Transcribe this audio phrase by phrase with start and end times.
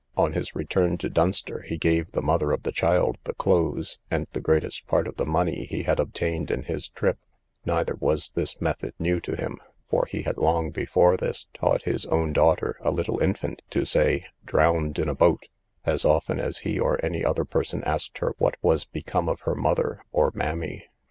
[0.17, 4.25] On his return to Dunster, he gave the mother of the child the clothes, and
[4.31, 7.19] the greatest part of the money he had obtained in his trip;
[7.67, 9.59] neither was this method new to him,
[9.91, 14.25] for he had long before this taught his own daughter, a little infant, to say,
[14.43, 15.49] "drowned in a boat,"
[15.85, 19.53] as often as he or any other person asked her what was become of her
[19.53, 20.83] mother, or mammy.